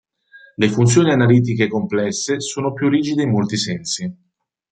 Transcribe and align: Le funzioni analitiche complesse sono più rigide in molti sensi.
Le 0.57 0.67
funzioni 0.67 1.11
analitiche 1.11 1.67
complesse 1.67 2.39
sono 2.41 2.73
più 2.73 2.89
rigide 2.89 3.21
in 3.21 3.29
molti 3.29 3.55
sensi. 3.55 4.11